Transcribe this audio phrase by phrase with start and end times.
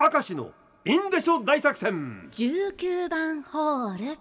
[0.00, 0.52] 明石の
[0.84, 2.28] インデショ大作戦。
[2.30, 4.18] 19番ホール。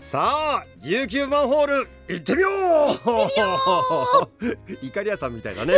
[0.00, 2.48] さあ19番ホール行ってみよ
[4.80, 4.80] う。
[4.80, 5.74] イカリアさんみたいだね。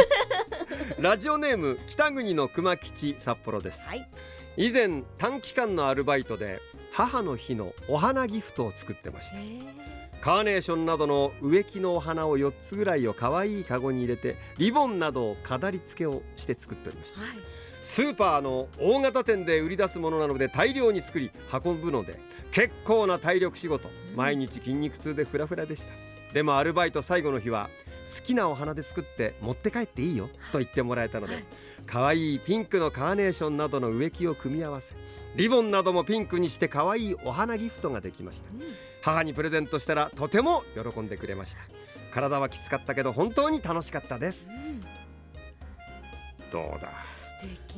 [1.01, 4.09] ラジオネーム北国の熊吉札幌です、はい。
[4.57, 6.61] 以前短期間のアルバイトで
[6.99, 9.37] 母の日のお花ギフトを作ってました。
[10.21, 17.21] カーネーションなどの植木のお花を4つぐらいを可愛いカゴに入れてリボンなどを飾り付けをして作っておりました。
[17.21, 17.29] はい。
[17.85, 21.31] スーパーの大型店で売り出すものなので大量に作り
[21.65, 22.19] 運ぶので
[22.51, 23.89] 結構な体力仕事。
[24.17, 25.93] 毎日筋肉痛でフラフラでした。
[26.35, 27.71] でもアルバイト最後の日は
[28.17, 31.45] 好きなお花で作って持って帰っていいよと言ってもらえたのではい。
[31.87, 34.95] 可愛いピンクのカーネーションなどの植木を組み合わせ
[35.37, 38.51] リボンなどもピンクにして可愛いお花ギフトができました。
[38.51, 38.63] うん。
[39.03, 41.61] 母にプレゼントしたらとても喜んでくれました。
[42.13, 44.51] 体はきつかったけど本当に楽しかったです。
[44.51, 44.81] うん。
[46.51, 47.18] どうだ？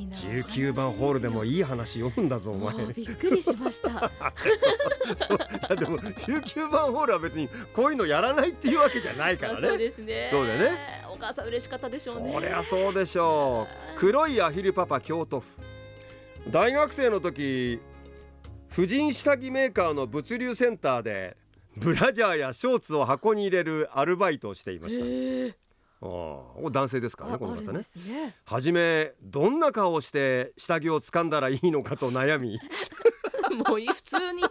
[0.09, 2.73] 19番ホールでもいいい話読むんだぞお前。
[2.93, 3.89] びっくりしました。
[3.91, 3.93] い
[5.69, 10.29] やでも19番ホールは別にこういうのやらないっていうわけじゃないからあそうねですね。
[10.31, 10.77] そうだよね。
[11.11, 12.33] お母さん嬉しかったでしょうね。
[12.33, 13.99] そりゃそうでしょう。
[13.99, 15.47] 黒いアヒルパパ京都府。
[16.49, 17.79] 大学生の時
[18.69, 21.37] 婦人下着メーカーの物流センターで
[21.77, 25.03] ブラジャーやショーツを箱に入れるアルバイトをしていました
[26.01, 27.73] 男性ですからねこの方ね。
[27.73, 28.35] ね。
[28.45, 32.59] はじめどんな顔をして下着を掴んだらいいのかと悩み。
[33.55, 34.43] もう普通に。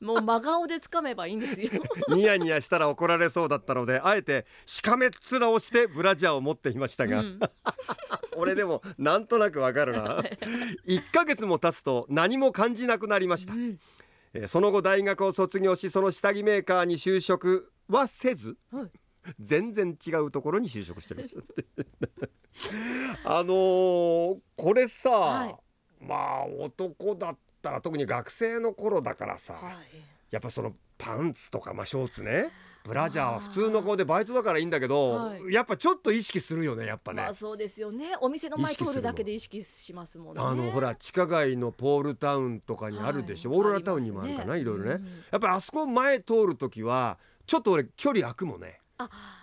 [0.00, 1.70] もう真顔で掴めばいいんですよ。
[2.08, 7.40] ニヤニヤしたら怒られそうだったのであえてしかめっ面をしてブラジャーを持っていましたが、うん。
[8.36, 10.22] 俺でもなんとなくわかるな。
[10.86, 13.78] 1ヶ月も経つと何も感じなくなりました、うん。
[14.32, 18.90] えーその後大学を卒業しその下着メーカーに就職はせずはい
[19.38, 21.28] 全然違うところに就職してる
[23.24, 25.56] あのーこれさ、はい。
[26.00, 29.74] まあ男だったら特に学生の頃だからさ、はい。
[30.30, 32.50] やっぱそのパンツとか、まあ、ショーツね。
[32.82, 35.52] ブラジャーは普通の子でバイトだからいいんだけど、はい。
[35.52, 37.22] やっぱちょっと意識するよねやっぱね。
[37.22, 38.16] まあそうですよね。
[38.22, 40.42] お店の前通るだけで意識しますもんね。
[40.42, 48.79] あのほら地下街のポールタウンとかにあるでしょ、はいオーロラタウンにもあるかな、ありいろいろね、ますねやっぱりあそこ前通る時はちょっと俺距離空くもんね。
[48.79, 48.79] あ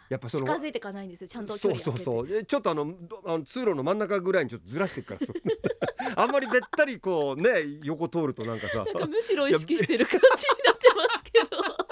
[0.09, 1.27] やっぱその近づいていかないんですよ。
[1.27, 2.27] ちゃんと距そう離そうそう。
[2.27, 5.35] でちょっとあのどあの通路の真ん中ぐらいにちょっとずらしていくからそう
[6.15, 8.85] あんまりべったりこうね横通るとなんかさ。
[9.07, 10.31] むしろ意識してる感じに
[10.65, 11.87] なってますけど。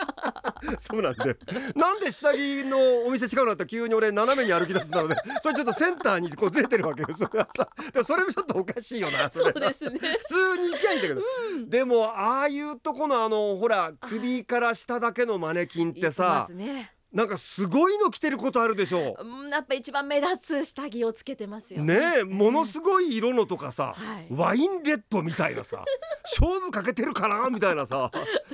[0.79, 1.37] そうなんで
[1.75, 5.15] なんで下着のお店近くなったら急に俺斜めに歩き出すんだろうね。
[5.41, 7.09] それちょっとセンターにこうずれてるわけよ。
[7.15, 7.69] それはさ。
[7.93, 9.99] でもそれもちょっとおかしいよなそれそうですね。
[9.99, 11.21] 普通に行きゃいいんだけど、
[11.67, 19.15] でもああいうとこのあのほら首から下だけのマネキンって言さますねなんかすごいの着てることあるでしょ。
[19.17, 22.17] うんやっぱ一番目立つ下着をつけてますよね。
[22.19, 24.27] えものすごい色のとかさ、はい。
[24.29, 25.85] ワインレッドみたいなさ
[26.37, 28.11] 勝負かけてるかなみたいなさ。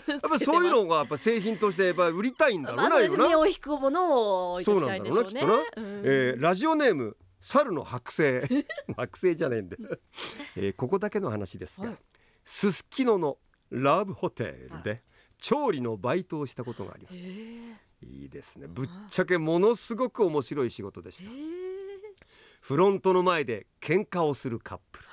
[0.07, 3.27] やっぱそういうのがやっぱ製品としてやっぱ売りたいんだろうなよな。
[3.29, 4.63] 目を引くものをね。
[4.63, 6.01] そうなんだろうなきっとうん。
[6.05, 8.41] えーラジオネーム猿の剥製。
[8.95, 9.77] 剥製じゃないんで、
[10.55, 11.97] えーここだけの話ですが、はい。
[12.43, 13.39] すすきのの
[13.71, 15.01] ラブホテルで
[15.39, 17.15] 調理のバイトをしたことがあります。
[17.15, 18.67] へえいいですね。
[18.67, 21.35] ぶっちゃけものすごく面白い仕事でしへたえ
[22.61, 25.05] フロントの前で喧嘩をするカップル。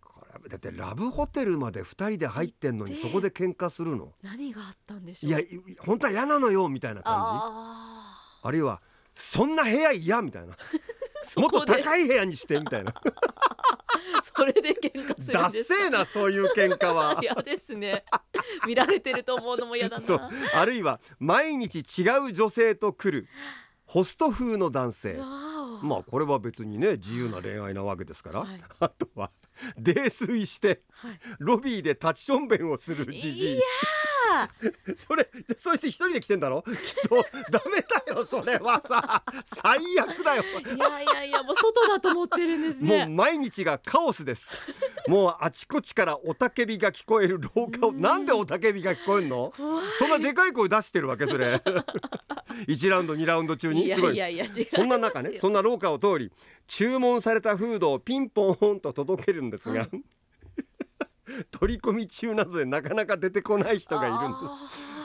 [0.00, 4.12] これだってラブホテルまで2人で入ってんのにそこで喧嘩するの。
[4.22, 5.30] 何があったんでしょう？
[5.30, 5.48] いやい
[5.80, 7.28] 本当は嫌なのよみたいな感じ。
[7.32, 8.80] ああるいは
[9.14, 10.56] そんな部屋嫌みたいな。
[11.36, 12.94] もっと高い部屋にしてみたいな
[14.36, 15.80] それで喧嘩するんですか？
[15.80, 17.18] セーなそういう喧嘩は。
[17.22, 18.04] 嫌ですね。
[18.66, 20.04] 見られてると思うのも嫌だな。
[20.04, 20.20] そう。
[20.54, 23.28] あるいは毎日違う女性と来る。
[23.84, 25.14] ホスト風の男性。
[25.82, 28.60] まあこれは別にね自由な恋愛なわけですから、はい。
[28.80, 29.30] あとは
[29.78, 31.18] 泥酔してはい。
[31.38, 33.60] ロビーで立ちションベンをするじじい
[34.96, 36.62] それそいつ一人で来てんだろ？
[36.62, 37.16] きっと
[37.50, 39.22] ダメだよそれはさ。
[39.44, 40.42] 最悪だよ。
[40.42, 44.58] いやいやいやもう外だと思ってるんですもうね毎日がカオスです。
[45.08, 49.52] もうあちこちからおたけびが聞こえる廊下をなんでおたけびが聞こえるの？
[49.98, 51.54] そんなでかい声出してるわけそれ。
[52.68, 53.90] 1ラウンド2ラウンド中に？
[53.92, 54.16] すごい。
[54.74, 56.32] そんな中ねそんな廊下を通り
[56.66, 60.02] 注文されたフードをピンポンと届けるんですが、はい
[61.50, 64.38] 取り込み中などでなかなか出てこない人がいるんで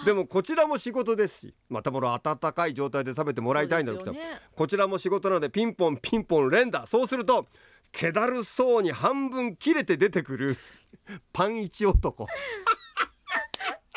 [0.01, 0.05] す。
[0.05, 4.19] でもこちらも仕事ですしまたもろ温かい状態で食べてもらいたいんだろうけど、ね。
[4.55, 7.47] こちらも仕事なのでピンポンピンポン連打そうすると
[7.91, 10.57] 気だるそうに半分切れて出てくる
[11.33, 12.27] パン一男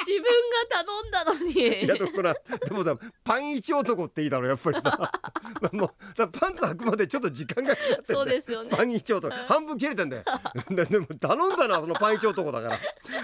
[0.06, 1.84] 自分が頼んだのに。
[1.84, 5.12] いやでもほらでもさパン一男っていいだろやっぱりさ。
[5.72, 8.70] もうだパンツ履くまでちょっと時間がかかってそうですよね。
[8.70, 9.34] パン一男。
[9.34, 10.24] 半分切れてんだよ。
[10.70, 12.78] ででも頼んだのはそのパン一男だから。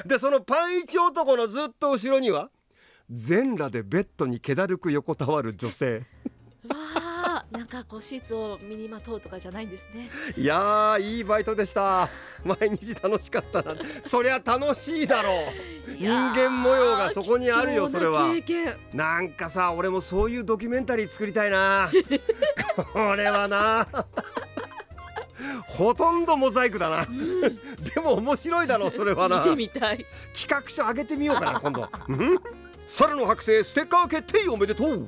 [0.06, 2.50] でそのパン一男のずっと後ろには
[3.10, 6.06] 全裸でベッドに気だるく横たわる女性
[7.50, 10.08] なんかこうシーツを身にまとうとかじゃないんですね。
[10.36, 12.08] いやーいいバイトでした。
[12.44, 13.74] 毎日楽しかったな。
[14.08, 15.90] そりゃ楽しいだろう。
[15.98, 18.28] 人間模様がそこにあるよそれは。
[18.92, 21.90] なんかさ俺もそういうドキュメンタリー作りたいな。
[22.92, 23.86] これはな。
[25.66, 27.06] ほとんどモザイクだな。
[27.08, 27.40] うん。
[27.40, 29.38] でも面白いだろうそれはな。
[29.38, 30.06] 見てみたい。
[30.38, 31.88] 企画書上げてみようかな今度。
[32.08, 32.38] うん？
[32.86, 35.06] 猿の剥製ステッカー決定おめでとう